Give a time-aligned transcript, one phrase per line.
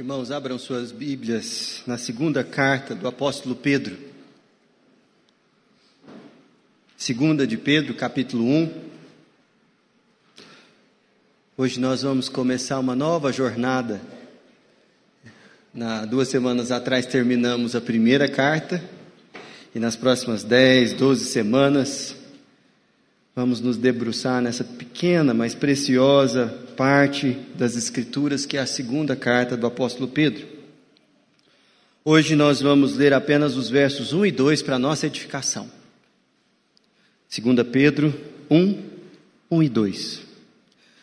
[0.00, 3.98] Irmãos, abram suas Bíblias na segunda carta do apóstolo Pedro.
[6.96, 8.74] Segunda de Pedro, capítulo 1.
[11.54, 14.00] Hoje nós vamos começar uma nova jornada.
[15.74, 18.82] Na, duas semanas atrás terminamos a primeira carta
[19.74, 22.16] e nas próximas 10, 12 semanas
[23.40, 29.56] vamos nos debruçar nessa pequena, mas preciosa parte das Escrituras, que é a segunda carta
[29.56, 30.46] do apóstolo Pedro.
[32.04, 35.70] Hoje nós vamos ler apenas os versos 1 e 2 para nossa edificação.
[37.34, 38.14] 2 Pedro
[38.50, 38.78] 1,
[39.50, 40.20] 1 e 2.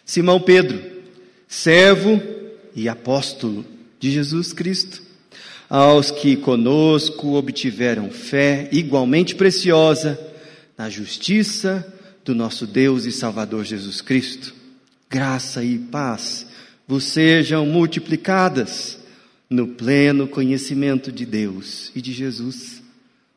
[0.06, 0.80] Simão Pedro,
[1.48, 2.22] servo
[2.76, 3.66] e apóstolo
[4.00, 5.02] de Jesus Cristo,
[5.68, 10.20] aos que conosco obtiveram fé igualmente preciosa
[10.78, 11.97] na justiça
[12.28, 14.54] do nosso Deus e Salvador Jesus Cristo.
[15.10, 16.46] Graça e paz
[16.86, 19.00] vos sejam multiplicadas
[19.50, 22.84] no pleno conhecimento de Deus e de Jesus,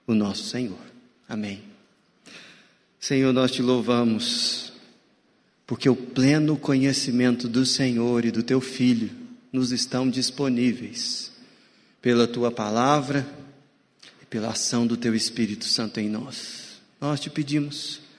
[0.09, 0.81] o nosso Senhor.
[1.29, 1.63] Amém.
[2.99, 4.73] Senhor, nós te louvamos,
[5.69, 9.11] porque o pleno conhecimento do Senhor e do teu Filho
[9.53, 11.31] nos estão disponíveis
[12.03, 13.25] pela tua palavra
[14.21, 16.81] e pela ação do teu Espírito Santo em nós.
[17.01, 18.10] Nós te pedimos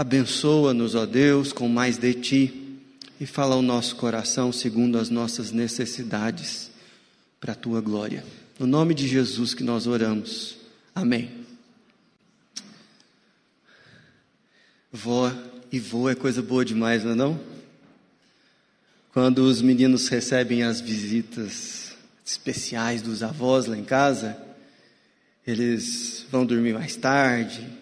[0.00, 2.80] Abençoa-nos, ó Deus, com mais de ti
[3.20, 6.70] e fala ao nosso coração segundo as nossas necessidades,
[7.38, 8.24] para a tua glória.
[8.58, 10.56] No nome de Jesus que nós oramos.
[10.94, 11.30] Amém.
[14.90, 15.30] Vó
[15.70, 17.40] e vô é coisa boa demais, não é não?
[19.12, 24.34] Quando os meninos recebem as visitas especiais dos avós lá em casa,
[25.46, 27.79] eles vão dormir mais tarde,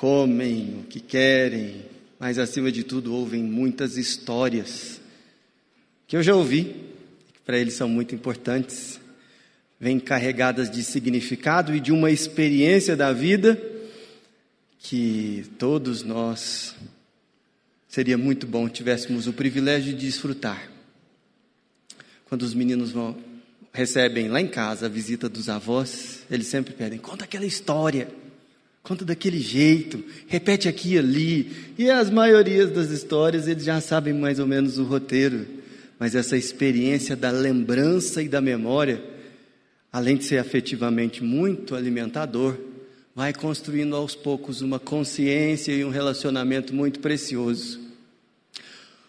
[0.00, 1.84] comem o que querem,
[2.18, 4.98] mas acima de tudo ouvem muitas histórias
[6.06, 6.64] que eu já ouvi,
[7.34, 8.98] que para eles são muito importantes,
[9.78, 13.60] vêm carregadas de significado e de uma experiência da vida
[14.78, 16.74] que todos nós
[17.86, 20.70] seria muito bom tivéssemos o privilégio de desfrutar.
[22.24, 23.18] Quando os meninos vão
[23.70, 28.08] recebem lá em casa a visita dos avós, eles sempre pedem: "Conta aquela história"
[28.82, 31.52] conta daquele jeito, repete aqui e ali.
[31.78, 35.46] E as maiorias das histórias eles já sabem mais ou menos o roteiro.
[35.98, 39.02] Mas essa experiência da lembrança e da memória,
[39.92, 42.56] além de ser afetivamente muito alimentador,
[43.14, 47.78] vai construindo aos poucos uma consciência e um relacionamento muito precioso.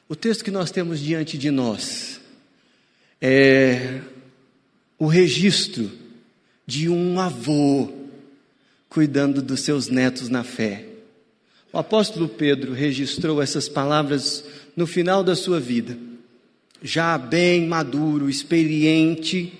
[0.09, 2.19] O texto que nós temos diante de nós
[3.21, 4.01] é
[4.99, 5.89] o registro
[6.67, 8.00] de um avô
[8.91, 10.83] cuidando dos seus netos na fé.
[11.71, 14.43] O apóstolo Pedro registrou essas palavras
[14.75, 15.97] no final da sua vida,
[16.83, 19.53] já bem maduro, experiente,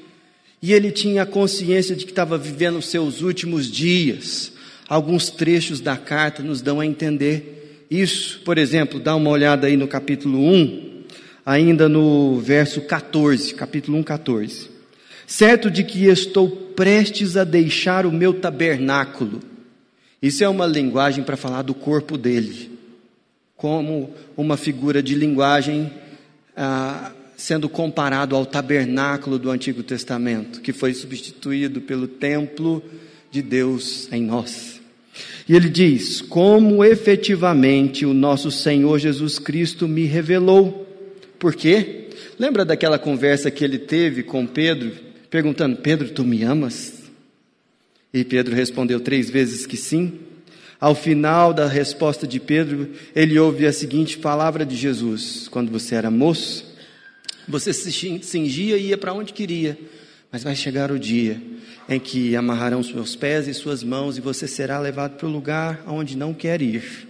[0.62, 4.52] e ele tinha a consciência de que estava vivendo os seus últimos dias.
[4.90, 8.42] Alguns trechos da carta nos dão a entender isso.
[8.42, 11.04] Por exemplo, dá uma olhada aí no capítulo 1,
[11.46, 14.71] ainda no verso 14, capítulo 1, 14
[15.32, 19.40] certo de que estou prestes a deixar o meu tabernáculo.
[20.22, 22.78] Isso é uma linguagem para falar do corpo dele,
[23.56, 25.90] como uma figura de linguagem
[26.56, 32.84] ah, sendo comparado ao tabernáculo do Antigo Testamento, que foi substituído pelo templo
[33.32, 34.82] de Deus em nós.
[35.48, 40.86] E ele diz: Como efetivamente o nosso Senhor Jesus Cristo me revelou.
[41.40, 42.10] Por quê?
[42.38, 47.02] Lembra daquela conversa que ele teve com Pedro perguntando: Pedro, tu me amas?
[48.14, 50.20] E Pedro respondeu três vezes que sim.
[50.80, 55.96] Ao final da resposta de Pedro, ele ouve a seguinte palavra de Jesus: Quando você
[55.96, 56.76] era moço,
[57.48, 59.80] você se cingia e ia para onde queria,
[60.32, 61.42] mas vai chegar o dia
[61.88, 65.82] em que amarrarão seus pés e suas mãos e você será levado para o lugar
[65.86, 67.08] aonde não quer ir.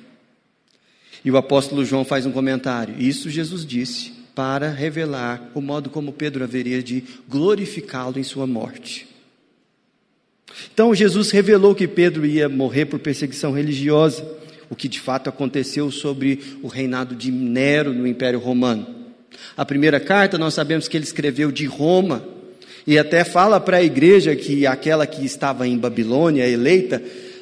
[1.23, 6.13] E o apóstolo João faz um comentário: Isso Jesus disse para revelar o modo como
[6.13, 9.07] Pedro haveria de glorificá-lo em sua morte.
[10.73, 14.25] Então Jesus revelou que Pedro ia morrer por perseguição religiosa,
[14.69, 18.87] o que de fato aconteceu sobre o reinado de Nero no Império Romano.
[19.55, 22.23] A primeira carta nós sabemos que ele escreveu de Roma
[22.85, 27.01] e até fala para a igreja que aquela que estava em Babilônia, eleita,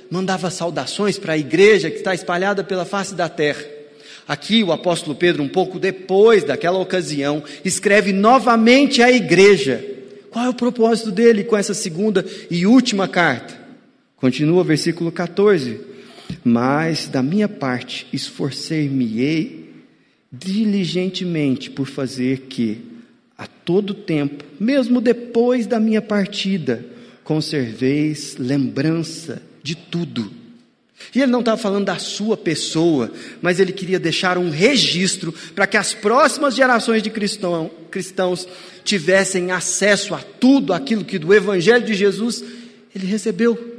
[0.09, 3.78] mandava saudações para a igreja que está espalhada pela face da terra.
[4.29, 9.83] Aqui o apóstolo Pedro, um pouco depois daquela ocasião, escreve novamente à igreja.
[10.29, 13.59] Qual é o propósito dele com essa segunda e última carta?
[14.15, 15.81] Continua o versículo 14.
[16.43, 19.67] Mas da minha parte esforcei-me-ei
[20.31, 22.85] diligentemente por fazer que,
[23.35, 26.85] a todo tempo, mesmo depois da minha partida,
[27.23, 30.38] conserveis lembrança de tudo.
[31.13, 33.11] E ele não estava falando da sua pessoa,
[33.41, 38.47] mas ele queria deixar um registro para que as próximas gerações de cristão, cristãos
[38.83, 42.43] tivessem acesso a tudo aquilo que do Evangelho de Jesus
[42.93, 43.77] ele recebeu.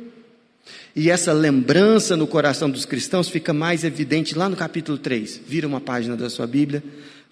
[0.94, 5.40] E essa lembrança no coração dos cristãos fica mais evidente lá no capítulo 3.
[5.46, 6.82] Vira uma página da sua Bíblia,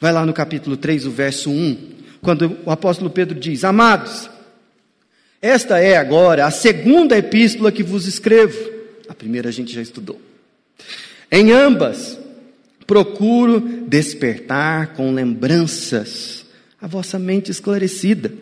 [0.01, 1.77] vai lá no capítulo 3, o verso 1,
[2.23, 4.31] quando o apóstolo Pedro diz: Amados,
[5.43, 8.78] esta é agora a segunda epístola que vos escrevo.
[9.09, 10.21] A primeira a gente já estudou.
[11.31, 12.19] Em ambas,
[12.87, 16.47] procuro despertar com lembranças
[16.81, 18.33] a vossa mente esclarecida,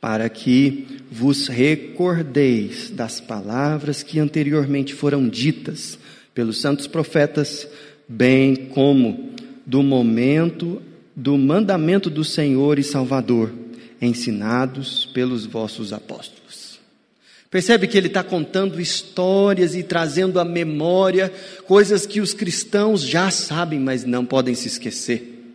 [0.00, 5.98] para que vos recordeis das palavras que anteriormente foram ditas
[6.34, 7.66] pelos santos profetas,
[8.06, 9.30] bem como
[9.64, 10.82] do momento
[11.16, 13.52] do mandamento do Senhor e Salvador,
[14.00, 16.63] ensinados pelos vossos apóstolos.
[17.54, 21.32] Percebe que ele está contando histórias e trazendo à memória
[21.68, 25.54] coisas que os cristãos já sabem, mas não podem se esquecer.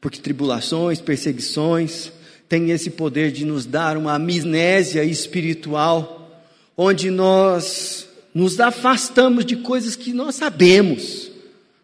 [0.00, 2.12] Porque tribulações, perseguições,
[2.48, 6.40] têm esse poder de nos dar uma amnésia espiritual,
[6.76, 11.32] onde nós nos afastamos de coisas que nós sabemos,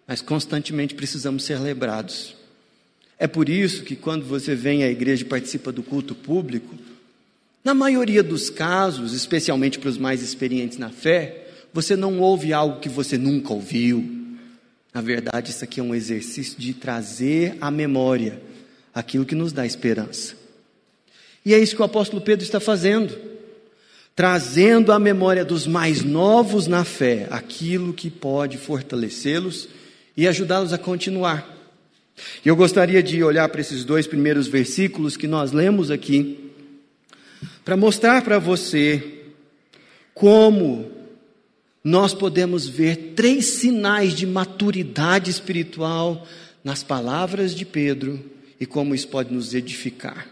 [0.07, 2.37] mas constantemente precisamos ser lembrados.
[3.19, 6.73] É por isso que quando você vem à igreja e participa do culto público,
[7.67, 12.79] na maioria dos casos, especialmente para os mais experientes na fé, você não ouve algo
[12.79, 14.09] que você nunca ouviu.
[14.95, 18.41] Na verdade, isso aqui é um exercício de trazer à memória
[18.95, 20.37] aquilo que nos dá esperança.
[21.45, 23.19] E é isso que o apóstolo Pedro está fazendo,
[24.15, 29.69] trazendo à memória dos mais novos na fé aquilo que pode fortalecê-los
[30.17, 31.53] e ajudá-los a continuar.
[32.45, 36.46] Eu gostaria de olhar para esses dois primeiros versículos que nós lemos aqui,
[37.65, 39.03] para mostrar para você
[40.15, 40.91] como
[41.83, 46.27] nós podemos ver três sinais de maturidade espiritual
[46.65, 48.19] nas palavras de Pedro
[48.59, 50.27] e como isso pode nos edificar.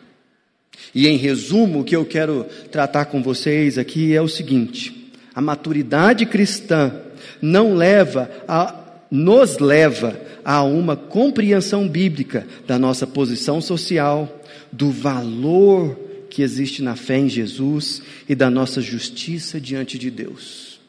[0.94, 5.40] E em resumo, o que eu quero tratar com vocês aqui é o seguinte: a
[5.40, 6.92] maturidade cristã
[7.40, 14.40] não leva a nos leva a uma compreensão bíblica da nossa posição social,
[14.72, 15.96] do valor
[16.34, 20.80] que existe na fé em Jesus e da nossa justiça diante de Deus.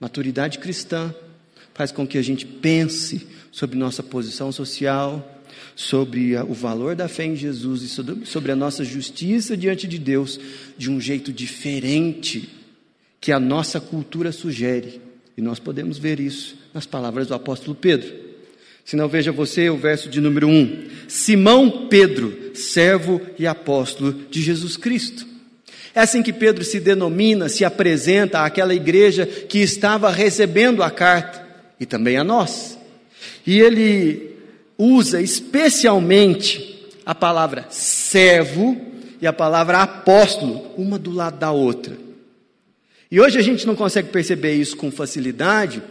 [0.00, 1.14] Maturidade cristã
[1.74, 5.44] faz com que a gente pense sobre nossa posição social,
[5.76, 10.40] sobre o valor da fé em Jesus e sobre a nossa justiça diante de Deus
[10.78, 12.48] de um jeito diferente
[13.20, 14.98] que a nossa cultura sugere.
[15.36, 18.23] E nós podemos ver isso nas palavras do apóstolo Pedro.
[18.84, 20.88] Se não, veja você o verso de número 1.
[21.08, 25.26] Simão Pedro, servo e apóstolo de Jesus Cristo.
[25.94, 31.46] É assim que Pedro se denomina, se apresenta àquela igreja que estava recebendo a carta
[31.78, 32.78] e também a nós.
[33.46, 34.36] E ele
[34.76, 38.76] usa especialmente a palavra servo
[39.20, 41.96] e a palavra apóstolo, uma do lado da outra.
[43.10, 45.82] E hoje a gente não consegue perceber isso com facilidade,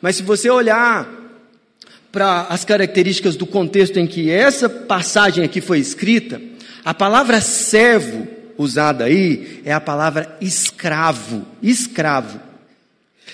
[0.00, 1.19] mas se você olhar
[2.12, 6.40] para as características do contexto em que essa passagem aqui foi escrita,
[6.84, 8.26] a palavra servo
[8.58, 12.40] usada aí é a palavra escravo, escravo,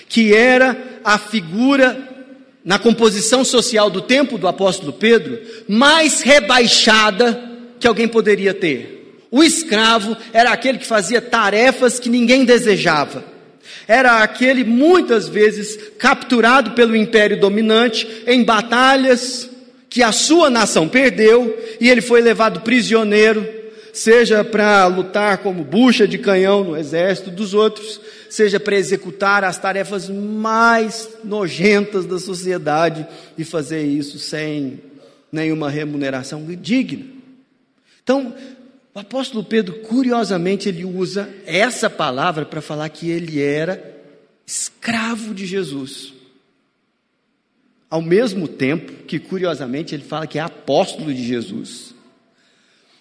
[0.07, 2.15] que era a figura
[2.63, 7.41] na composição social do tempo do apóstolo Pedro mais rebaixada
[7.79, 9.25] que alguém poderia ter.
[9.29, 13.36] O escravo era aquele que fazia tarefas que ninguém desejava
[13.87, 19.49] era aquele muitas vezes capturado pelo império dominante em batalhas
[19.89, 23.47] que a sua nação perdeu e ele foi levado prisioneiro,
[23.93, 29.57] seja para lutar como bucha de canhão no exército dos outros, seja para executar as
[29.57, 33.07] tarefas mais nojentas da sociedade
[33.37, 34.81] e fazer isso sem
[35.31, 37.05] nenhuma remuneração digna.
[38.03, 38.33] Então,
[38.97, 43.95] o apóstolo Pedro, curiosamente, ele usa essa palavra para falar que ele era
[44.43, 46.15] escravo de Jesus.
[47.91, 51.93] Ao mesmo tempo que, curiosamente, ele fala que é apóstolo de Jesus.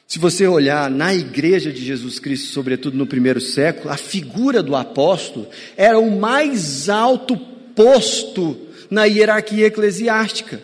[0.07, 4.77] Se você olhar na igreja de Jesus Cristo, sobretudo no primeiro século, a figura do
[4.77, 5.49] apóstolo
[5.79, 7.39] era o mais alto
[7.75, 8.55] posto
[8.91, 10.61] na hierarquia eclesiástica.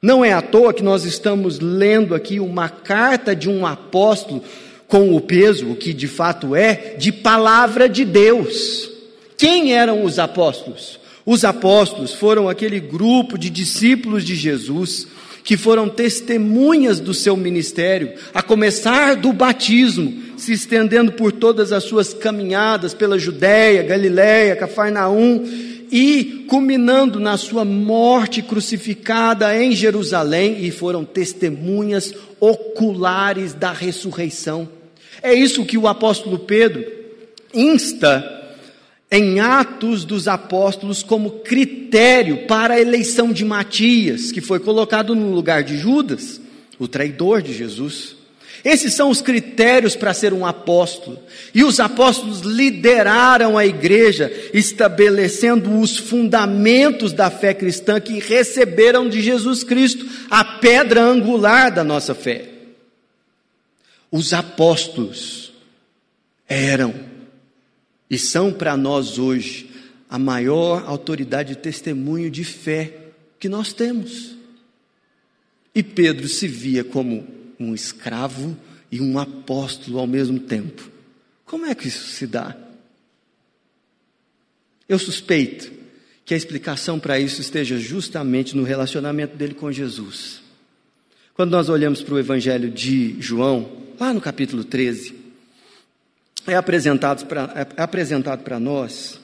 [0.00, 4.44] Não é à toa que nós estamos lendo aqui uma carta de um apóstolo
[4.86, 8.88] com o peso, o que de fato é, de palavra de Deus.
[9.36, 11.00] Quem eram os apóstolos?
[11.26, 15.08] Os apóstolos foram aquele grupo de discípulos de Jesus
[15.42, 21.84] que foram testemunhas do seu ministério, a começar do batismo, se estendendo por todas as
[21.84, 25.44] suas caminhadas pela Judéia, Galiléia, Cafarnaum
[25.90, 34.68] e culminando na sua morte crucificada em Jerusalém e foram testemunhas oculares da ressurreição.
[35.22, 36.84] É isso que o apóstolo Pedro
[37.52, 38.34] insta
[39.10, 45.32] em Atos dos Apóstolos como critério para a eleição de Matias, que foi colocado no
[45.32, 46.40] lugar de Judas,
[46.78, 48.17] o traidor de Jesus.
[48.64, 51.18] Esses são os critérios para ser um apóstolo.
[51.54, 59.20] E os apóstolos lideraram a igreja, estabelecendo os fundamentos da fé cristã que receberam de
[59.22, 62.48] Jesus Cristo, a pedra angular da nossa fé.
[64.10, 65.52] Os apóstolos
[66.48, 66.94] eram
[68.10, 69.70] e são para nós hoje
[70.08, 72.94] a maior autoridade de testemunho de fé
[73.38, 74.36] que nós temos.
[75.74, 78.56] E Pedro se via como um escravo
[78.90, 80.90] e um apóstolo ao mesmo tempo.
[81.44, 82.56] Como é que isso se dá?
[84.88, 85.70] Eu suspeito
[86.24, 90.42] que a explicação para isso esteja justamente no relacionamento dele com Jesus.
[91.34, 95.14] Quando nós olhamos para o Evangelho de João, lá no capítulo 13,
[96.46, 99.20] é apresentado para é apresentado para nós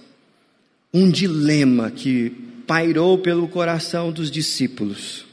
[0.93, 2.31] um dilema que
[2.67, 5.25] pairou pelo coração dos discípulos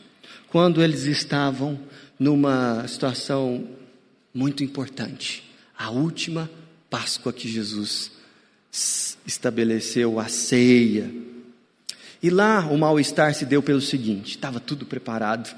[0.50, 1.79] quando eles estavam
[2.21, 3.67] numa situação
[4.31, 5.43] muito importante,
[5.75, 6.47] a última
[6.87, 8.11] Páscoa que Jesus
[9.25, 11.11] estabeleceu, a ceia.
[12.21, 15.51] E lá o mal-estar se deu pelo seguinte: estava tudo preparado,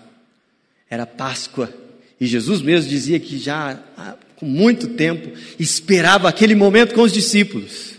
[0.90, 1.70] era Páscoa,
[2.18, 3.84] e Jesus mesmo dizia que já
[4.38, 7.96] com muito tempo, esperava aquele momento com os discípulos.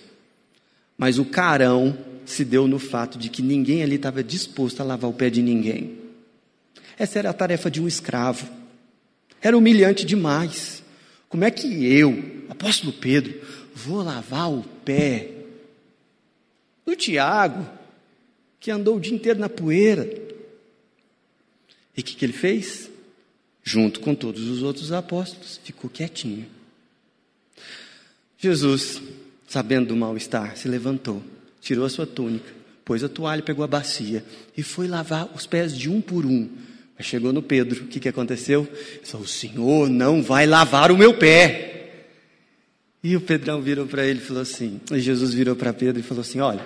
[0.97, 5.11] Mas o carão se deu no fato de que ninguém ali estava disposto a lavar
[5.11, 6.03] o pé de ninguém.
[6.99, 8.49] Essa era a tarefa de um escravo.
[9.41, 10.83] Era humilhante demais.
[11.29, 13.41] Como é que eu, apóstolo Pedro,
[13.75, 15.31] vou lavar o pé
[16.87, 17.69] do Tiago,
[18.61, 20.09] que andou o dia inteiro na poeira?
[21.97, 22.91] E o que, que ele fez?
[23.65, 26.47] junto com todos os outros apóstolos, ficou quietinho.
[28.39, 29.01] Jesus,
[29.49, 31.23] sabendo do mal-estar, se levantou,
[31.63, 32.53] tirou a sua túnica,
[32.85, 34.23] pôs a toalha, pegou a bacia
[34.55, 36.51] e foi lavar os pés de um por um.
[36.97, 38.69] Mas chegou no Pedro, o que, que aconteceu?
[38.71, 41.71] Ele falou, o Senhor não vai lavar o meu pé.
[43.03, 46.03] E o Pedrão virou para ele e falou assim, e Jesus virou para Pedro e
[46.03, 46.65] falou assim, olha,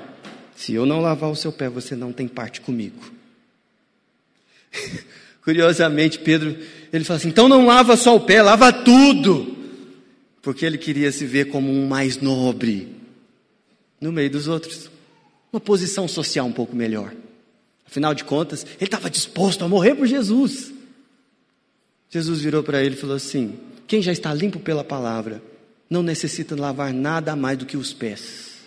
[0.54, 3.18] se eu não lavar o seu pé, você não tem parte comigo.
[5.48, 6.56] Curiosamente, Pedro,
[6.92, 9.56] ele fala assim: então não lava só o pé, lava tudo.
[10.42, 12.88] Porque ele queria se ver como um mais nobre
[14.00, 14.90] no meio dos outros.
[15.52, 17.14] Uma posição social um pouco melhor.
[17.88, 20.70] Afinal de contas, ele estava disposto a morrer por Jesus.
[22.10, 25.42] Jesus virou para ele e falou assim: Quem já está limpo pela palavra,
[25.88, 28.58] não necessita lavar nada mais do que os pés.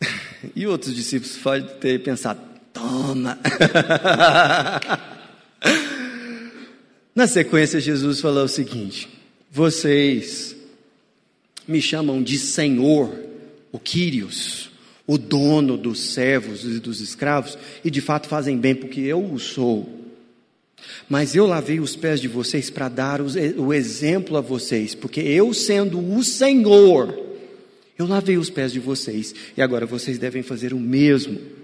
[0.54, 2.40] e outros discípulos podem ter pensado:
[2.74, 3.38] Toma!
[7.14, 9.08] Na sequência, Jesus falou o seguinte:
[9.50, 10.54] Vocês
[11.66, 13.18] me chamam de Senhor,
[13.72, 14.70] o Quírios,
[15.06, 19.38] o dono dos servos e dos escravos, e de fato fazem bem porque eu o
[19.38, 19.88] sou.
[21.08, 25.54] Mas eu lavei os pés de vocês para dar o exemplo a vocês, porque eu
[25.54, 27.16] sendo o Senhor,
[27.98, 31.56] eu lavei os pés de vocês, e agora vocês devem fazer o mesmo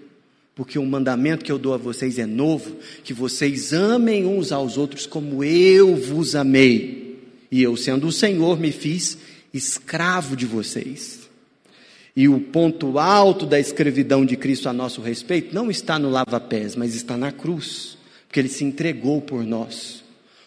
[0.55, 4.77] porque o mandamento que eu dou a vocês é novo, que vocês amem uns aos
[4.77, 7.19] outros como eu vos amei.
[7.51, 9.17] E eu, sendo o Senhor, me fiz
[9.53, 11.22] escravo de vocês.
[12.15, 16.77] E o ponto alto da escravidão de Cristo a nosso respeito não está no lava-pés,
[16.77, 20.05] mas está na cruz, porque ele se entregou por nós,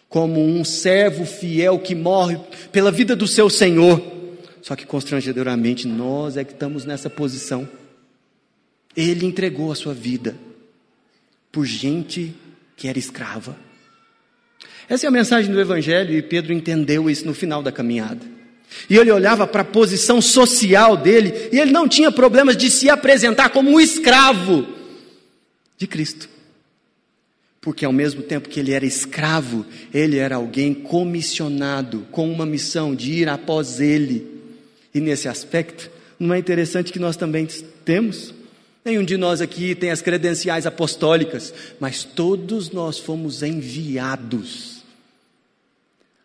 [0.08, 2.38] como um servo fiel que morre
[2.70, 4.00] pela vida do seu Senhor.
[4.62, 7.68] Só que constrangedoramente nós é que estamos nessa posição.
[8.96, 10.36] Ele entregou a sua vida
[11.50, 12.34] por gente
[12.76, 13.56] que era escrava.
[14.88, 18.35] Essa é a mensagem do Evangelho e Pedro entendeu isso no final da caminhada.
[18.88, 22.90] E ele olhava para a posição social dele e ele não tinha problemas de se
[22.90, 24.66] apresentar como um escravo
[25.78, 26.28] de Cristo.
[27.60, 32.94] Porque ao mesmo tempo que ele era escravo, ele era alguém comissionado com uma missão
[32.94, 34.26] de ir após ele.
[34.94, 37.46] E nesse aspecto, não é interessante que nós também
[37.84, 38.32] temos
[38.86, 44.84] Nenhum de nós aqui tem as credenciais apostólicas, mas todos nós fomos enviados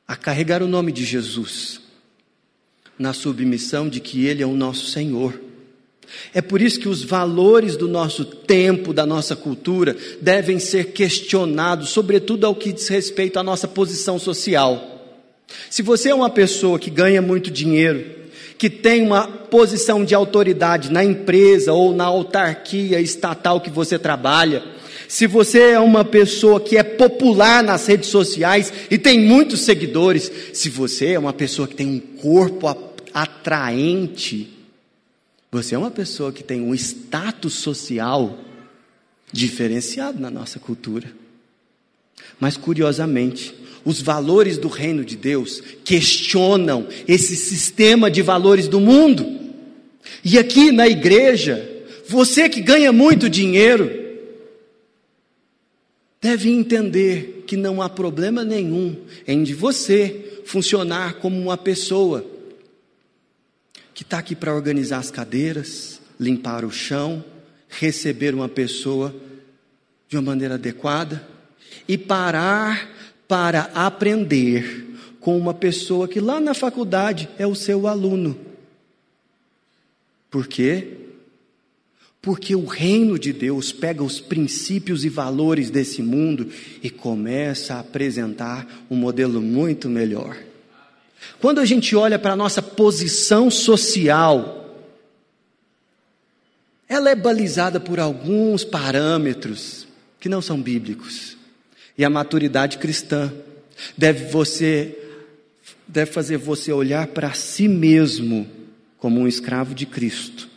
[0.07, 1.81] a carregar o nome de Jesus,
[3.01, 5.39] na submissão de que Ele é o nosso Senhor.
[6.33, 11.89] É por isso que os valores do nosso tempo, da nossa cultura, devem ser questionados,
[11.89, 14.89] sobretudo ao que diz respeito à nossa posição social.
[15.69, 18.05] Se você é uma pessoa que ganha muito dinheiro,
[18.57, 24.63] que tem uma posição de autoridade na empresa ou na autarquia estatal que você trabalha,
[25.07, 30.31] se você é uma pessoa que é popular nas redes sociais e tem muitos seguidores,
[30.53, 34.49] se você é uma pessoa que tem um corpo atraente,
[35.51, 38.39] você é uma pessoa que tem um status social
[39.31, 41.11] diferenciado na nossa cultura.
[42.39, 43.53] Mas curiosamente,
[43.83, 49.25] os valores do reino de Deus questionam esse sistema de valores do mundo.
[50.23, 51.67] E aqui na igreja,
[52.07, 53.91] você que ganha muito dinheiro,
[56.21, 58.95] deve entender que não há problema nenhum
[59.27, 62.25] em de você funcionar como uma pessoa
[63.93, 67.23] que está aqui para organizar as cadeiras, limpar o chão,
[67.69, 69.15] receber uma pessoa
[70.07, 71.25] de uma maneira adequada
[71.87, 72.89] e parar
[73.27, 74.87] para aprender
[75.19, 78.37] com uma pessoa que lá na faculdade é o seu aluno.
[80.29, 80.97] Por quê?
[82.21, 86.49] Porque o reino de Deus pega os princípios e valores desse mundo
[86.83, 90.37] e começa a apresentar um modelo muito melhor.
[91.41, 94.79] Quando a gente olha para a nossa posição social,
[96.87, 99.87] ela é balizada por alguns parâmetros
[100.19, 101.35] que não são bíblicos.
[101.97, 103.33] E a maturidade cristã
[103.97, 104.95] deve você
[105.87, 108.47] deve fazer você olhar para si mesmo
[108.97, 110.47] como um escravo de Cristo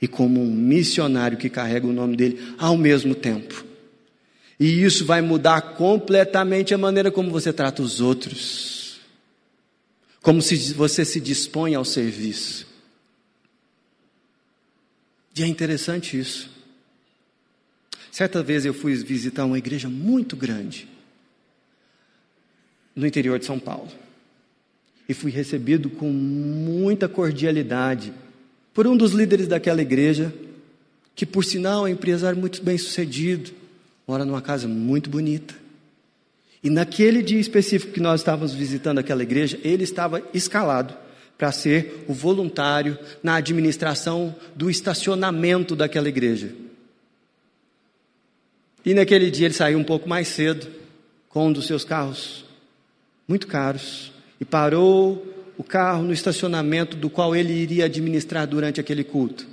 [0.00, 3.62] e como um missionário que carrega o nome dele ao mesmo tempo.
[4.58, 8.79] E isso vai mudar completamente a maneira como você trata os outros
[10.22, 12.66] como se você se dispõe ao serviço.
[15.36, 16.50] E é interessante isso.
[18.10, 20.88] Certa vez eu fui visitar uma igreja muito grande
[22.94, 23.90] no interior de São Paulo.
[25.08, 28.12] E fui recebido com muita cordialidade
[28.74, 30.32] por um dos líderes daquela igreja,
[31.14, 33.52] que por sinal é um empresário muito bem sucedido,
[34.06, 35.54] mora numa casa muito bonita.
[36.62, 40.94] E naquele dia específico que nós estávamos visitando aquela igreja, ele estava escalado
[41.38, 46.52] para ser o voluntário na administração do estacionamento daquela igreja.
[48.84, 50.66] E naquele dia ele saiu um pouco mais cedo
[51.30, 52.44] com um dos seus carros
[53.26, 59.04] muito caros e parou o carro no estacionamento do qual ele iria administrar durante aquele
[59.04, 59.46] culto.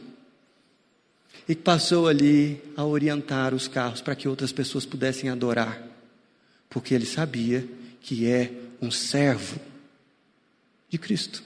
[1.48, 5.87] E passou ali a orientar os carros para que outras pessoas pudessem adorar
[6.70, 7.66] porque ele sabia
[8.02, 8.52] que é
[8.82, 9.60] um servo
[10.90, 11.44] de Cristo.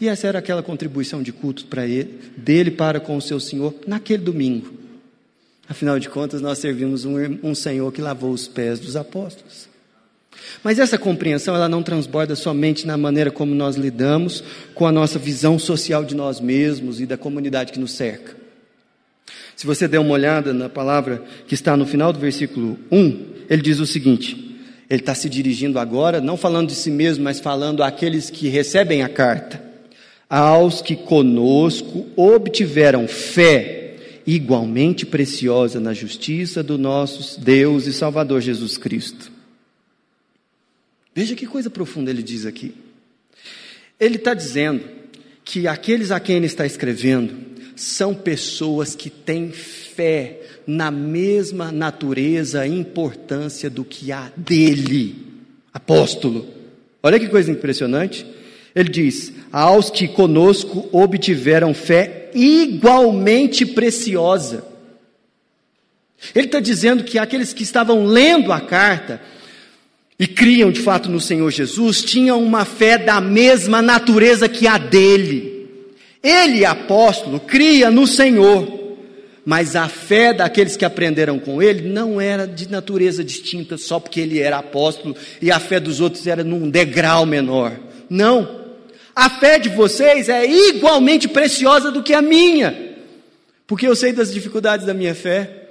[0.00, 3.74] E essa era aquela contribuição de culto para ele, dele para com o seu Senhor
[3.86, 4.72] naquele domingo.
[5.68, 9.68] Afinal de contas, nós servimos um, um Senhor que lavou os pés dos apóstolos.
[10.62, 14.42] Mas essa compreensão ela não transborda somente na maneira como nós lidamos
[14.74, 18.36] com a nossa visão social de nós mesmos e da comunidade que nos cerca.
[19.56, 23.62] Se você der uma olhada na palavra que está no final do versículo 1, ele
[23.62, 24.58] diz o seguinte:
[24.88, 29.02] ele está se dirigindo agora, não falando de si mesmo, mas falando àqueles que recebem
[29.02, 29.62] a carta,
[30.28, 38.76] aos que conosco obtiveram fé igualmente preciosa na justiça do nosso Deus e Salvador Jesus
[38.76, 39.32] Cristo.
[41.14, 42.74] Veja que coisa profunda ele diz aqui.
[43.98, 44.84] Ele está dizendo
[45.44, 47.34] que aqueles a quem ele está escrevendo
[47.74, 55.16] são pessoas que têm fé na mesma natureza e importância do que a dele,
[55.72, 56.46] apóstolo.
[57.02, 58.26] Olha que coisa impressionante.
[58.74, 64.62] Ele diz: aos que conosco obtiveram fé igualmente preciosa.
[66.34, 69.22] Ele está dizendo que aqueles que estavam lendo a carta
[70.18, 74.76] e criam de fato no Senhor Jesus tinham uma fé da mesma natureza que a
[74.76, 75.66] dele.
[76.22, 78.77] Ele, apóstolo, cria no Senhor,
[79.48, 84.20] mas a fé daqueles que aprenderam com ele não era de natureza distinta só porque
[84.20, 87.72] ele era apóstolo e a fé dos outros era num degrau menor.
[88.10, 88.66] Não.
[89.16, 92.94] A fé de vocês é igualmente preciosa do que a minha,
[93.66, 95.68] porque eu sei das dificuldades da minha fé.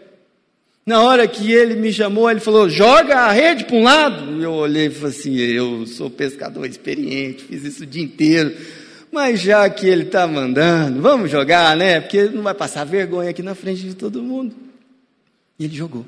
[0.83, 4.41] Na hora que ele me chamou, ele falou: joga a rede para um lado.
[4.41, 8.55] Eu olhei e falei assim: eu sou pescador experiente, fiz isso o dia inteiro.
[9.17, 11.99] Mas já que ele está mandando, vamos jogar, né?
[11.99, 14.55] Porque não vai passar vergonha aqui na frente de todo mundo.
[15.57, 16.05] E ele jogou.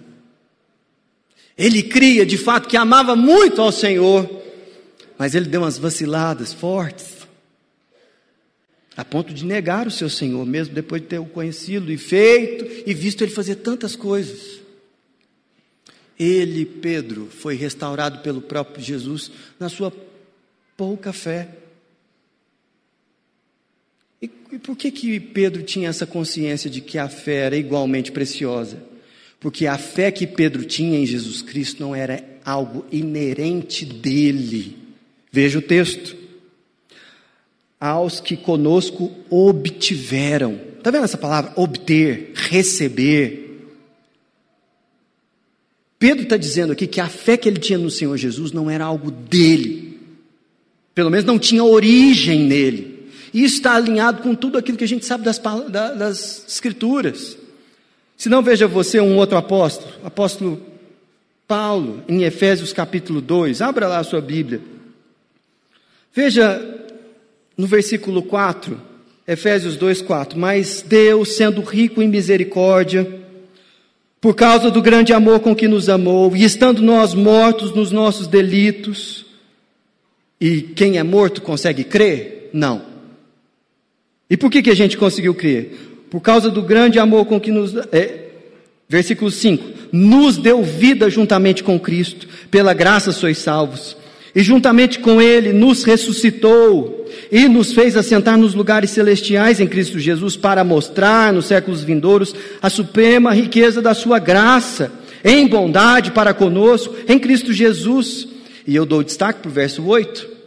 [1.57, 4.29] Ele cria, de fato, que amava muito ao Senhor,
[5.17, 7.27] mas ele deu umas vaciladas fortes.
[8.95, 12.83] a ponto de negar o seu Senhor, mesmo depois de ter o conhecido e feito
[12.85, 14.59] e visto ele fazer tantas coisas.
[16.17, 19.91] Ele, Pedro, foi restaurado pelo próprio Jesus na sua
[20.77, 21.49] pouca fé.
[24.21, 28.11] E, e por que, que Pedro tinha essa consciência de que a fé era igualmente
[28.11, 28.81] preciosa?
[29.39, 34.77] Porque a fé que Pedro tinha em Jesus Cristo não era algo inerente dele.
[35.31, 36.17] Veja o texto.
[37.79, 40.59] Aos que conosco obtiveram.
[40.77, 41.53] Está vendo essa palavra?
[41.55, 43.49] Obter, receber.
[45.97, 48.85] Pedro está dizendo aqui que a fé que ele tinha no Senhor Jesus não era
[48.85, 49.99] algo dele,
[50.95, 52.88] pelo menos não tinha origem nele.
[53.33, 57.37] E está alinhado com tudo aquilo que a gente sabe das, das Escrituras.
[58.17, 60.61] Se não, veja você um outro apóstolo, apóstolo
[61.47, 64.61] Paulo, em Efésios capítulo 2, abra lá a sua Bíblia.
[66.13, 66.61] Veja
[67.57, 68.79] no versículo 4,
[69.27, 70.37] Efésios 2, 4.
[70.37, 73.19] Mas Deus, sendo rico em misericórdia,
[74.21, 78.27] por causa do grande amor com que nos amou, e estando nós mortos nos nossos
[78.27, 79.25] delitos,
[80.41, 82.49] e quem é morto consegue crer?
[82.53, 82.81] Não.
[84.29, 86.05] E por que, que a gente conseguiu crer?
[86.09, 87.75] Por causa do grande amor com que nos.
[87.91, 88.29] É,
[88.87, 93.97] versículo 5: Nos deu vida juntamente com Cristo, pela graça sois salvos
[94.35, 99.99] e juntamente com Ele nos ressuscitou e nos fez assentar nos lugares celestiais em Cristo
[99.99, 104.91] Jesus para mostrar nos séculos vindouros a suprema riqueza da Sua graça
[105.23, 108.27] em bondade para conosco em Cristo Jesus.
[108.65, 110.38] E eu dou destaque para o verso 8.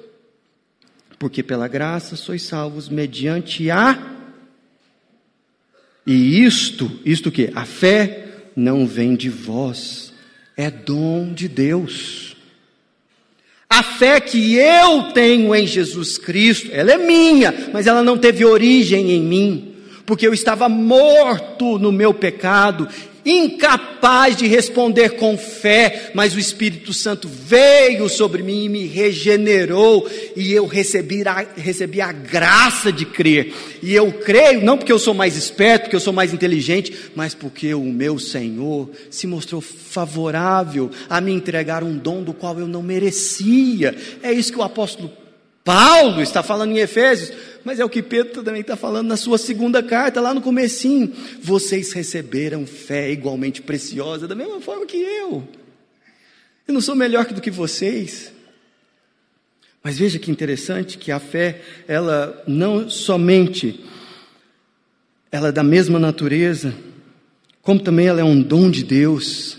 [1.23, 3.97] Porque pela graça sois salvos mediante a.
[6.05, 7.53] E isto, isto que?
[7.55, 10.13] A fé não vem de vós,
[10.57, 12.33] é dom de Deus
[13.73, 18.45] a fé que eu tenho em Jesus Cristo, ela é minha, mas ela não teve
[18.45, 22.87] origem em mim, porque eu estava morto no meu pecado
[23.25, 30.09] incapaz de responder com fé, mas o Espírito Santo veio sobre mim e me regenerou,
[30.37, 33.53] e eu recebi a, recebi a graça de crer.
[33.83, 37.35] E eu creio, não porque eu sou mais esperto, porque eu sou mais inteligente, mas
[37.35, 42.67] porque o meu Senhor se mostrou favorável a me entregar um dom do qual eu
[42.67, 43.95] não merecia.
[44.23, 45.22] É isso que o apóstolo
[45.65, 47.33] Paulo está falando em Efésios
[47.65, 51.13] mas é o que Pedro também está falando na sua segunda carta, lá no comecinho.
[51.41, 55.47] Vocês receberam fé igualmente preciosa, da mesma forma que eu.
[56.67, 58.33] Eu não sou melhor do que vocês.
[59.83, 63.85] Mas veja que interessante que a fé, ela não somente
[65.31, 66.75] ela é da mesma natureza,
[67.63, 69.57] como também ela é um dom de Deus.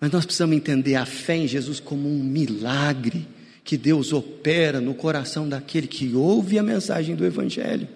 [0.00, 3.26] Mas nós precisamos entender a fé em Jesus como um milagre
[3.64, 7.88] que Deus opera no coração daquele que ouve a mensagem do Evangelho.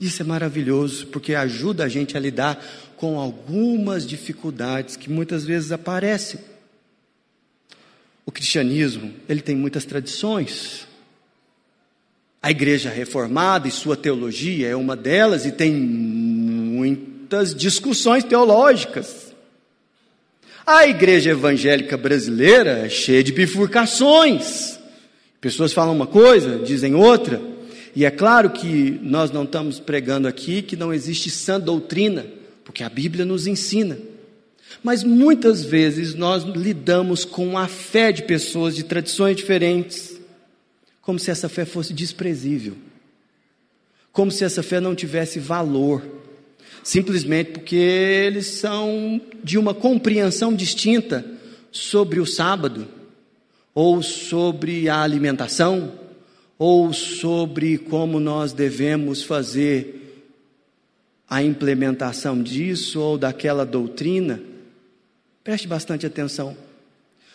[0.00, 2.60] Isso é maravilhoso, porque ajuda a gente a lidar
[2.96, 6.40] com algumas dificuldades que muitas vezes aparecem.
[8.26, 10.88] O cristianismo, ele tem muitas tradições.
[12.42, 19.31] A igreja reformada e sua teologia é uma delas e tem muitas discussões teológicas.
[20.64, 24.78] A igreja evangélica brasileira é cheia de bifurcações.
[25.40, 27.42] Pessoas falam uma coisa, dizem outra.
[27.96, 32.24] E é claro que nós não estamos pregando aqui que não existe sã doutrina,
[32.64, 33.98] porque a Bíblia nos ensina.
[34.84, 40.16] Mas muitas vezes nós lidamos com a fé de pessoas de tradições diferentes,
[41.00, 42.74] como se essa fé fosse desprezível,
[44.12, 46.21] como se essa fé não tivesse valor
[46.82, 51.24] simplesmente porque eles são de uma compreensão distinta
[51.70, 52.88] sobre o sábado,
[53.74, 55.92] ou sobre a alimentação,
[56.58, 60.02] ou sobre como nós devemos fazer
[61.28, 64.40] a implementação disso ou daquela doutrina.
[65.42, 66.56] Preste bastante atenção.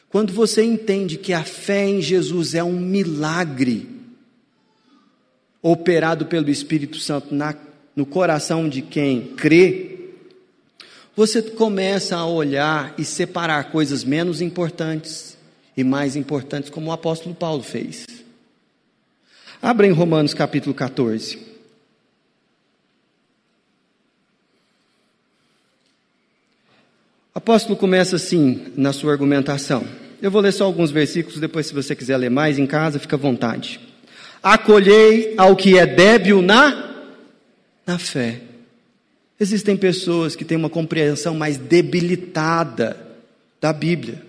[0.10, 3.90] Quando você entende que a fé em Jesus é um milagre
[5.62, 7.54] operado pelo Espírito Santo na
[7.98, 9.98] no coração de quem crê,
[11.16, 15.36] você começa a olhar e separar coisas menos importantes
[15.76, 18.06] e mais importantes, como o apóstolo Paulo fez.
[19.60, 21.38] Abra em Romanos capítulo 14.
[27.34, 29.84] O apóstolo começa assim na sua argumentação.
[30.22, 33.16] Eu vou ler só alguns versículos, depois, se você quiser ler mais em casa, fica
[33.16, 33.80] à vontade.
[34.44, 36.88] Acolhei ao que é débil na
[37.88, 38.41] na fé.
[39.39, 42.97] Existem pessoas que têm uma compreensão mais debilitada
[43.62, 44.21] da Bíblia.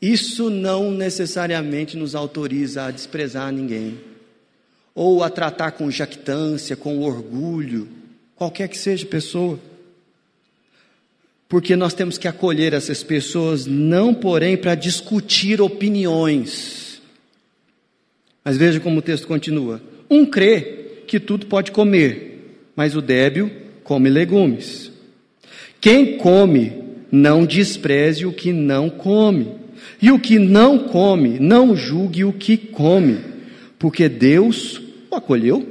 [0.00, 3.98] Isso não necessariamente nos autoriza a desprezar ninguém
[4.94, 7.88] ou a tratar com jactância, com orgulho,
[8.36, 9.58] qualquer que seja a pessoa.
[11.48, 17.00] Porque nós temos que acolher essas pessoas, não porém para discutir opiniões.
[18.44, 19.80] Mas veja como o texto continua.
[20.08, 22.29] Um crê que tudo pode comer,
[22.80, 23.50] mas o débil
[23.84, 24.90] come legumes.
[25.82, 29.54] Quem come, não despreze o que não come.
[30.00, 33.18] E o que não come, não julgue o que come,
[33.78, 35.68] porque Deus o acolheu.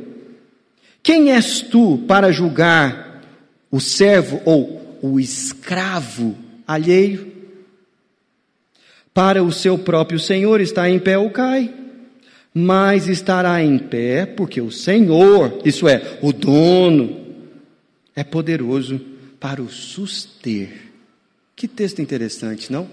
[1.01, 3.23] Quem és tu para julgar
[3.71, 7.31] o servo ou o escravo alheio?
[9.15, 11.73] Para o seu próprio Senhor está em pé ou cai,
[12.53, 17.27] mas estará em pé porque o Senhor, isso é, o dono,
[18.15, 18.99] é poderoso
[19.39, 20.69] para o suster.
[21.55, 22.87] Que texto interessante, não?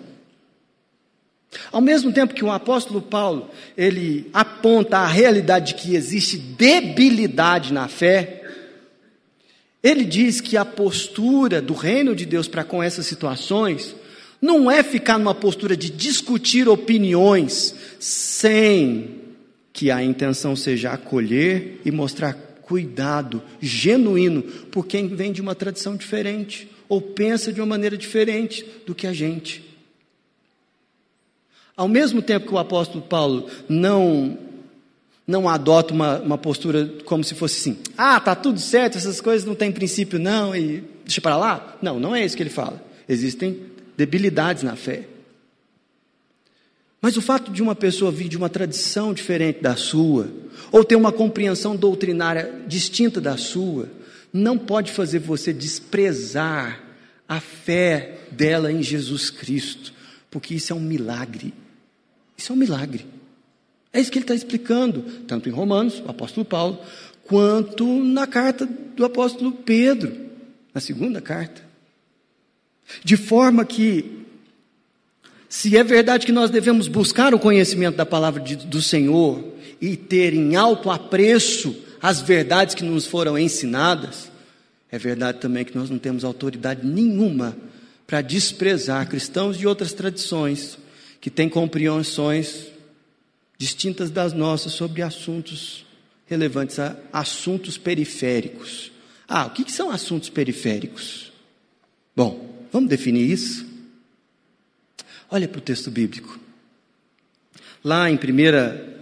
[1.73, 7.73] Ao mesmo tempo que o apóstolo Paulo, ele aponta a realidade de que existe debilidade
[7.73, 8.43] na fé,
[9.83, 13.95] ele diz que a postura do reino de Deus para com essas situações
[14.41, 19.26] não é ficar numa postura de discutir opiniões sem
[19.77, 24.41] que a intenção seja acolher e mostrar cuidado genuíno
[24.73, 29.07] por quem vem de uma tradição diferente ou pensa de uma maneira diferente do que
[29.07, 29.63] a gente.
[31.77, 34.39] Ao mesmo tempo que o apóstolo Paulo não
[35.27, 39.47] não adota uma, uma postura como se fosse assim, ah, tá tudo certo, essas coisas
[39.47, 41.77] não têm princípio não, e deixa para lá.
[41.83, 42.83] Não, não é isso que ele fala.
[43.07, 43.61] Existem
[43.95, 45.16] debilidades na fé.
[47.07, 50.29] Mas o fato de uma pessoa vir de uma tradição diferente da sua,
[50.73, 53.89] ou ter uma compreensão doutrinária distinta da sua,
[54.33, 56.83] não pode fazer você desprezar
[57.29, 59.95] a fé dela em Jesus Cristo,
[60.29, 61.55] porque isso é um milagre.
[62.37, 63.07] Isso é um milagre.
[63.93, 66.81] É isso que ele está explicando, tanto em Romanos, o apóstolo Paulo,
[67.23, 70.13] quanto na carta do apóstolo Pedro,
[70.75, 71.63] na segunda carta.
[73.05, 74.26] De forma que,
[75.57, 79.43] se é verdade que nós devemos buscar o conhecimento da palavra de, do Senhor
[79.81, 84.31] e ter em alto apreço as verdades que nos foram ensinadas,
[84.93, 87.57] é verdade também que nós não temos autoridade nenhuma
[88.07, 90.77] para desprezar cristãos de outras tradições
[91.23, 92.67] que têm compreensões
[93.57, 95.87] distintas das nossas sobre assuntos
[96.27, 98.93] relevantes a assuntos periféricos.
[99.27, 101.33] Ah, o que, são assuntos periféricos?
[102.15, 103.66] Bom, vamos definir isso?
[105.31, 106.39] Olha para o texto bíblico.
[107.83, 108.97] Lá em primeira,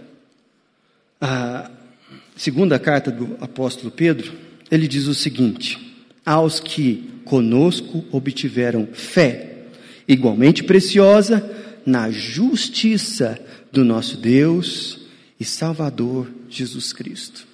[1.19, 1.69] a
[2.35, 4.33] segunda carta do apóstolo Pedro,
[4.69, 9.65] ele diz o seguinte: aos que conosco obtiveram fé,
[10.07, 11.43] igualmente preciosa,
[11.85, 13.39] na justiça
[13.71, 14.99] do nosso Deus
[15.39, 17.45] e Salvador Jesus Cristo.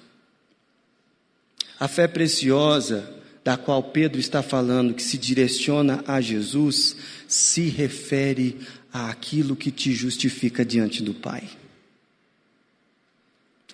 [1.78, 8.58] A fé preciosa da qual Pedro está falando, que se direciona a Jesus, se refere
[8.92, 11.48] àquilo que te justifica diante do Pai.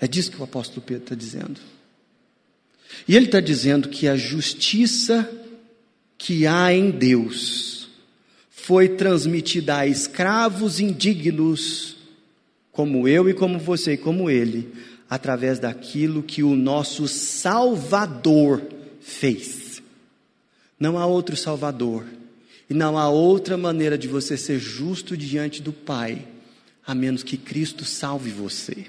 [0.01, 1.61] É disso que o apóstolo Pedro está dizendo.
[3.07, 5.29] E ele está dizendo que a justiça
[6.17, 7.89] que há em Deus
[8.49, 11.97] foi transmitida a escravos indignos,
[12.73, 14.73] como eu e como você e como ele,
[15.11, 18.63] através daquilo que o nosso Salvador
[19.09, 19.83] fez.
[20.79, 22.05] Não há outro Salvador.
[22.71, 26.27] E não há outra maneira de você ser justo diante do Pai,
[26.87, 28.87] a menos que Cristo salve você.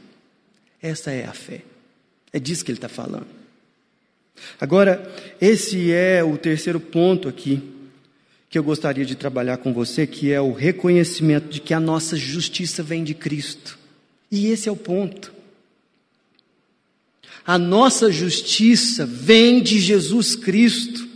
[0.82, 1.62] Essa é a fé.
[2.34, 3.27] É disso que ele está falando.
[4.60, 7.62] Agora, esse é o terceiro ponto aqui
[8.49, 12.17] que eu gostaria de trabalhar com você, que é o reconhecimento de que a nossa
[12.17, 13.77] justiça vem de Cristo.
[14.32, 15.32] E esse é o ponto.
[17.45, 21.08] A nossa justiça vem de Jesus Cristo.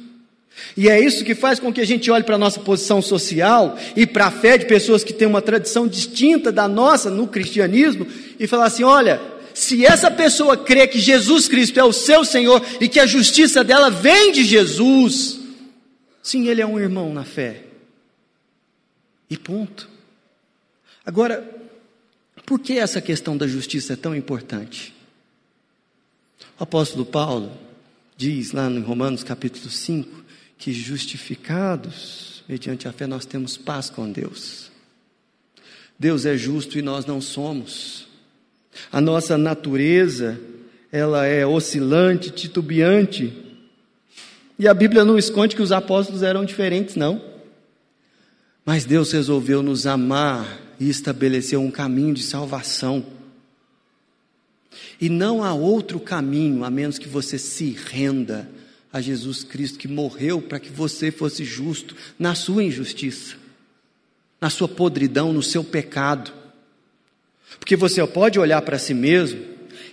[0.76, 3.78] E é isso que faz com que a gente olhe para a nossa posição social
[3.96, 8.08] e para a fé de pessoas que têm uma tradição distinta da nossa no cristianismo
[8.40, 9.22] e falar assim: olha,
[9.54, 13.64] se essa pessoa crê que Jesus Cristo é o seu Senhor e que a justiça
[13.64, 15.40] dela vem de Jesus,
[16.24, 17.64] sim, ele é um irmão na fé.
[19.30, 19.88] E ponto.
[21.06, 21.48] Agora,
[22.46, 24.94] por que essa questão da justiça é tão importante?
[26.64, 27.52] O apóstolo Paulo
[28.16, 30.24] diz lá em Romanos capítulo 5
[30.58, 34.72] que justificados mediante a fé nós temos paz com Deus.
[36.00, 38.08] Deus é justo e nós não somos.
[38.90, 40.40] A nossa natureza,
[40.90, 43.34] ela é oscilante, titubeante.
[44.58, 47.22] E a Bíblia não esconde que os apóstolos eram diferentes, não.
[48.66, 53.06] Mas Deus resolveu nos amar e estabeleceu um caminho de salvação.
[55.00, 58.50] E não há outro caminho a menos que você se renda
[58.92, 63.36] a Jesus Cristo que morreu para que você fosse justo na sua injustiça,
[64.40, 66.32] na sua podridão, no seu pecado.
[67.60, 69.42] Porque você pode olhar para si mesmo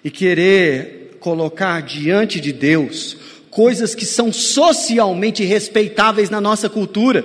[0.05, 3.17] e querer colocar diante de Deus
[3.51, 7.25] coisas que são socialmente respeitáveis na nossa cultura,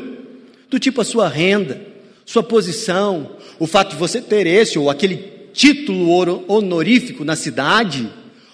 [0.70, 1.80] do tipo a sua renda,
[2.26, 6.12] sua posição, o fato de você ter esse ou aquele título
[6.48, 8.12] honorífico na cidade,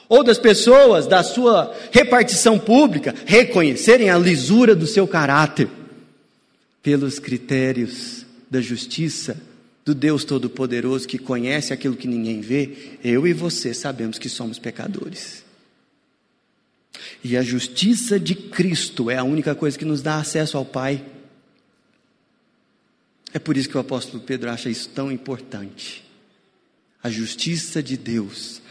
[0.08, 5.68] ou das pessoas da sua repartição pública reconhecerem a lisura do seu caráter
[6.84, 9.42] pelos critérios da justiça
[9.84, 14.60] do Deus Todo-Poderoso que conhece aquilo que ninguém vê, eu e você sabemos que somos
[14.60, 15.44] pecadores.
[17.24, 21.04] E a justiça de Cristo é a única coisa que nos dá acesso ao Pai.
[23.34, 26.11] É por isso que o apóstolo Pedro acha isso tão importante.
[27.04, 28.62] A justiça de Deus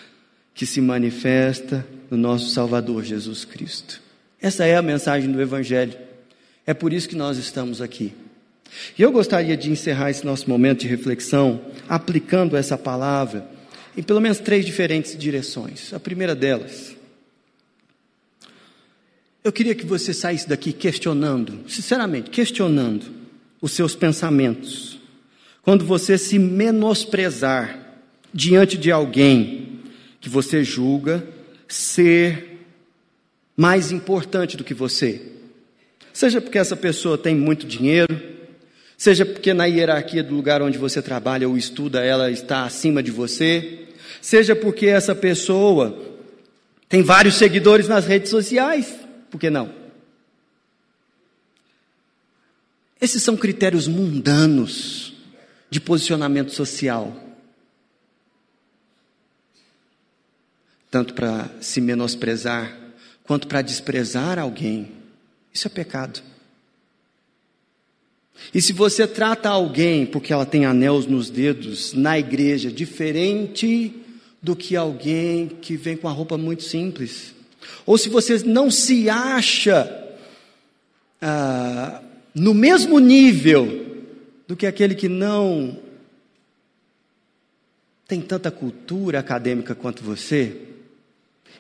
[0.55, 4.01] que se manifesta no nosso Salvador Jesus Cristo.
[4.41, 5.97] Essa é a mensagem do Evangelho.
[6.67, 8.13] É por isso que nós estamos aqui.
[8.99, 13.49] E eu gostaria de encerrar esse nosso momento de reflexão aplicando essa palavra
[13.97, 15.93] em pelo menos três diferentes direções.
[15.93, 16.95] A primeira delas,
[19.43, 23.07] eu queria que você saísse daqui questionando, sinceramente, questionando
[23.61, 25.01] os seus pensamentos.
[25.63, 27.80] Quando você se menosprezar
[28.33, 29.81] diante de alguém
[30.21, 31.27] que você julga
[31.69, 32.59] ser
[33.57, 35.21] mais importante do que você,
[36.13, 38.21] seja porque essa pessoa tem muito dinheiro,
[38.97, 43.11] seja porque na hierarquia do lugar onde você trabalha ou estuda ela está acima de
[43.11, 43.87] você,
[44.21, 45.97] seja porque essa pessoa
[46.89, 48.93] tem vários seguidores nas redes sociais,
[49.31, 49.81] por que não?
[53.01, 55.15] Esses são critérios mundanos
[55.71, 57.17] de posicionamento social.
[60.91, 62.77] Tanto para se menosprezar,
[63.23, 64.91] quanto para desprezar alguém.
[65.53, 66.21] Isso é pecado.
[68.53, 73.95] E se você trata alguém porque ela tem anéis nos dedos na igreja diferente
[74.43, 77.35] do que alguém que vem com a roupa muito simples,
[77.85, 80.17] ou se você não se acha
[81.21, 82.03] ah,
[82.35, 84.05] no mesmo nível
[84.49, 85.79] do que aquele que não
[88.09, 90.70] tem tanta cultura acadêmica quanto você,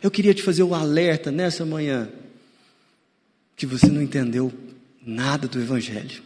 [0.03, 2.09] eu queria te fazer o alerta nessa manhã
[3.57, 4.53] que você não entendeu
[5.05, 6.23] nada do Evangelho.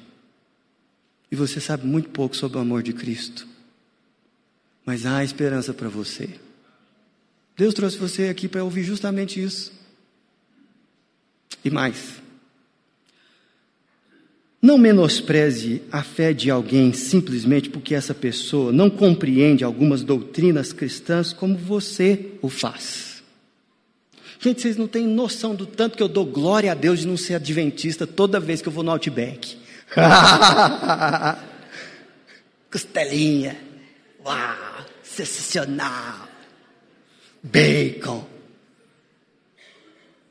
[1.30, 3.46] E você sabe muito pouco sobre o amor de Cristo.
[4.86, 6.30] Mas há esperança para você.
[7.56, 9.72] Deus trouxe você aqui para ouvir justamente isso.
[11.64, 12.22] E mais.
[14.60, 21.32] Não menospreze a fé de alguém simplesmente porque essa pessoa não compreende algumas doutrinas cristãs
[21.32, 23.13] como você o faz.
[24.38, 27.16] Gente, vocês não têm noção do tanto que eu dou glória a Deus de não
[27.16, 29.56] ser adventista toda vez que eu vou no Outback.
[32.70, 33.56] Costelinha.
[34.24, 36.28] Uau, sensacional.
[37.42, 38.26] Bacon.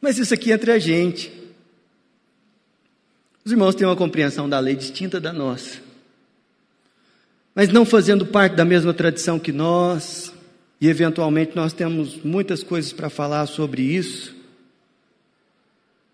[0.01, 1.31] Mas isso aqui é entre a gente.
[3.45, 5.79] Os irmãos têm uma compreensão da lei distinta da nossa.
[7.55, 10.32] Mas não fazendo parte da mesma tradição que nós,
[10.83, 14.35] e eventualmente nós temos muitas coisas para falar sobre isso.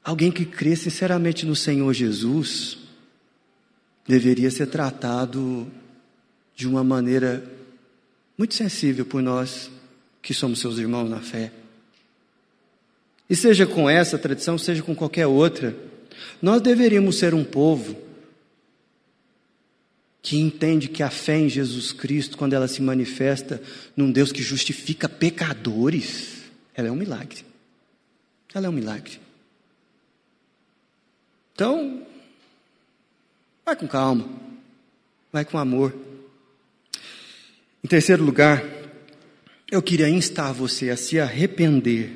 [0.03, 2.77] Alguém que crê sinceramente no Senhor Jesus,
[4.07, 5.65] deveria ser tratado
[6.55, 7.43] de uma maneira
[8.37, 9.71] muito sensível por nós
[10.21, 11.51] que somos seus irmãos na fé.
[13.27, 15.75] E seja com essa tradição, seja com qualquer outra,
[16.39, 17.97] nós deveríamos ser um povo
[20.21, 23.61] que entende que a fé em Jesus Cristo, quando ela se manifesta
[23.95, 26.43] num Deus que justifica pecadores,
[26.75, 27.45] ela é um milagre.
[28.53, 29.19] Ela é um milagre.
[31.53, 32.05] Então,
[33.69, 34.27] Vai com calma.
[35.31, 35.93] Vai com amor.
[37.83, 38.65] Em terceiro lugar,
[39.69, 42.09] eu queria instar você a se arrepender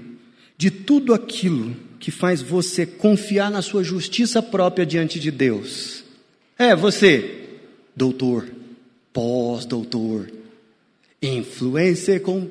[0.57, 6.03] de tudo aquilo que faz você confiar na sua justiça própria diante de Deus.
[6.57, 7.42] É, você,
[7.95, 8.47] doutor,
[9.11, 10.31] pós-doutor,
[11.21, 12.49] influencer com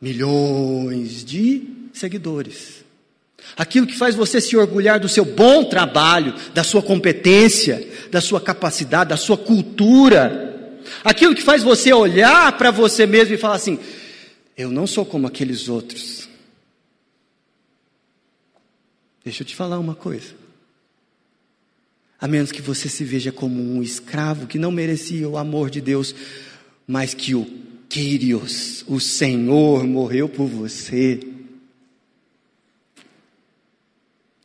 [0.00, 1.62] milhões de
[1.92, 2.84] seguidores.
[3.56, 8.40] Aquilo que faz você se orgulhar do seu bom trabalho, da sua competência, da sua
[8.40, 10.78] capacidade, da sua cultura.
[11.04, 13.78] Aquilo que faz você olhar para você mesmo e falar assim:
[14.56, 16.28] eu não sou como aqueles outros.
[19.24, 20.34] Deixa eu te falar uma coisa.
[22.20, 25.80] A menos que você se veja como um escravo que não merecia o amor de
[25.80, 26.14] Deus,
[26.86, 27.46] mas que o
[27.88, 31.18] Quírios, o Senhor morreu por você.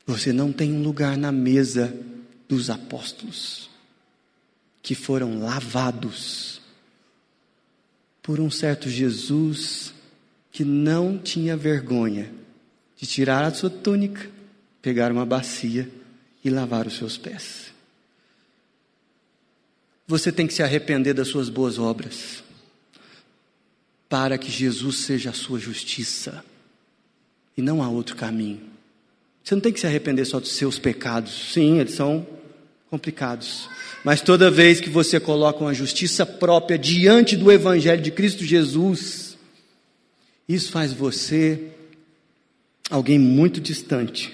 [0.07, 1.93] Você não tem um lugar na mesa
[2.47, 3.69] dos apóstolos
[4.82, 6.61] que foram lavados
[8.23, 9.93] por um certo Jesus
[10.51, 12.32] que não tinha vergonha
[12.95, 14.30] de tirar a sua túnica,
[14.82, 15.89] pegar uma bacia
[16.46, 17.74] e lavar os seus pés.
[20.08, 22.43] Você tem que se arrepender das suas boas obras,
[24.08, 26.46] para que Jesus seja a sua justiça,
[27.58, 28.62] e não há outro caminho.
[29.43, 32.26] Você não tem que se arrepender só dos seus pecados, sim, eles são
[32.91, 33.68] complicados.
[34.04, 39.36] Mas toda vez que você coloca uma justiça própria diante do Evangelho de Cristo Jesus,
[40.48, 41.72] isso faz você
[42.88, 44.32] alguém muito distante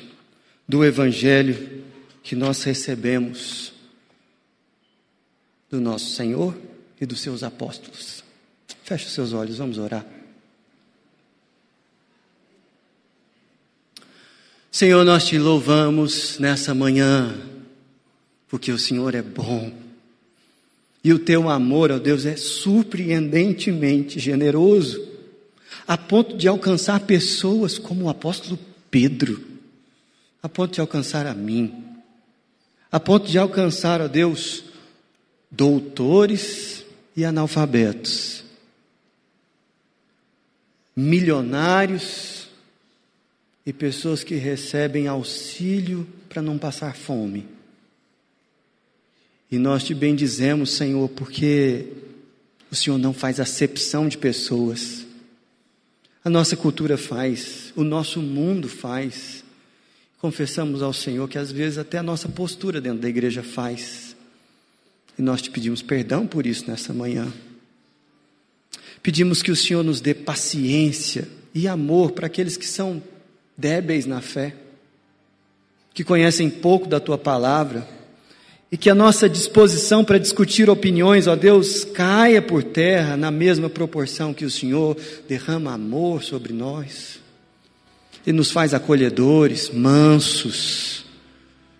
[0.67, 1.81] do Evangelho
[2.23, 3.73] que nós recebemos
[5.69, 6.57] do nosso Senhor
[6.99, 8.23] e dos seus apóstolos.
[8.83, 10.05] Feche os seus olhos, vamos orar.
[14.71, 17.51] Senhor, nós te louvamos nessa manhã
[18.47, 19.71] porque o Senhor é bom.
[21.03, 25.07] E o teu amor, ó Deus, é surpreendentemente generoso,
[25.87, 28.59] a ponto de alcançar pessoas como o apóstolo
[28.91, 29.41] Pedro,
[30.43, 31.90] a ponto de alcançar a mim,
[32.91, 34.63] a ponto de alcançar, ó Deus,
[35.49, 36.83] doutores
[37.15, 38.43] e analfabetos,
[40.95, 42.47] milionários
[43.65, 47.47] e pessoas que recebem auxílio para não passar fome.
[49.49, 51.87] E nós te bendizemos, Senhor, porque
[52.71, 55.05] o Senhor não faz acepção de pessoas.
[56.23, 59.40] A nossa cultura faz, o nosso mundo faz.
[60.21, 64.15] Confessamos ao Senhor que às vezes até a nossa postura dentro da igreja faz.
[65.17, 67.33] E nós te pedimos perdão por isso nessa manhã.
[69.01, 73.01] Pedimos que o Senhor nos dê paciência e amor para aqueles que são
[73.57, 74.55] débeis na fé,
[75.91, 77.87] que conhecem pouco da tua palavra
[78.71, 83.71] e que a nossa disposição para discutir opiniões, ó Deus, caia por terra na mesma
[83.71, 84.95] proporção que o Senhor
[85.27, 87.20] derrama amor sobre nós
[88.25, 91.05] e nos faz acolhedores, mansos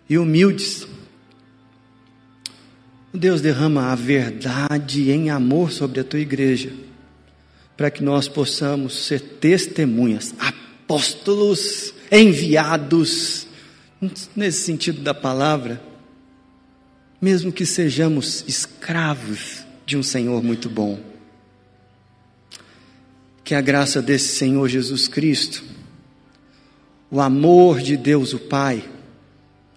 [0.09, 0.87] e humildes.
[3.13, 6.71] Deus derrama a verdade em amor sobre a tua igreja,
[7.75, 13.47] para que nós possamos ser testemunhas, apóstolos enviados,
[14.35, 15.91] nesse sentido da palavra
[17.21, 20.99] mesmo que sejamos escravos de um Senhor muito bom.
[23.43, 25.63] Que a graça desse Senhor Jesus Cristo,
[27.11, 28.83] o amor de Deus o Pai,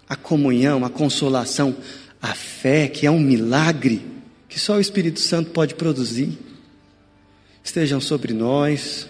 [0.09, 1.76] a comunhão, a consolação,
[2.22, 4.14] a fé, que é um milagre
[4.49, 6.39] que só o Espírito Santo pode produzir,
[7.62, 9.09] estejam sobre nós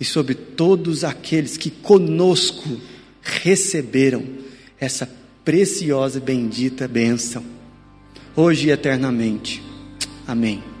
[0.00, 2.80] e sobre todos aqueles que conosco
[3.22, 4.24] receberam
[4.80, 5.08] essa
[5.44, 7.44] preciosa e bendita bênção,
[8.34, 9.62] hoje e eternamente.
[10.26, 10.77] Amém.